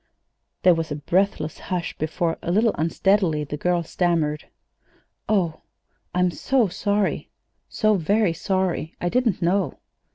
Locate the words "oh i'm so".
5.29-6.69